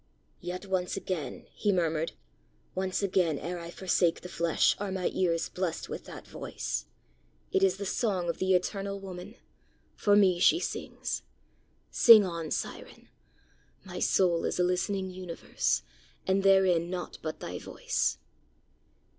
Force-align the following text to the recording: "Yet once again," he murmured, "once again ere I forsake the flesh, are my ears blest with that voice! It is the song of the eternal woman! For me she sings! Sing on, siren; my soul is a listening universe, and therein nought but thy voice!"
"Yet 0.39 0.65
once 0.65 0.97
again," 0.97 1.45
he 1.53 1.71
murmured, 1.71 2.13
"once 2.73 3.03
again 3.03 3.37
ere 3.37 3.59
I 3.59 3.69
forsake 3.69 4.21
the 4.21 4.29
flesh, 4.29 4.75
are 4.79 4.91
my 4.91 5.09
ears 5.13 5.47
blest 5.49 5.89
with 5.89 6.05
that 6.05 6.25
voice! 6.25 6.87
It 7.51 7.61
is 7.61 7.77
the 7.77 7.85
song 7.85 8.27
of 8.27 8.39
the 8.39 8.55
eternal 8.55 8.99
woman! 8.99 9.35
For 9.95 10.15
me 10.15 10.39
she 10.39 10.59
sings! 10.59 11.21
Sing 11.91 12.25
on, 12.25 12.49
siren; 12.49 13.09
my 13.83 13.99
soul 13.99 14.43
is 14.45 14.59
a 14.59 14.63
listening 14.63 15.11
universe, 15.11 15.83
and 16.25 16.41
therein 16.41 16.89
nought 16.89 17.19
but 17.21 17.39
thy 17.39 17.59
voice!" 17.59 18.17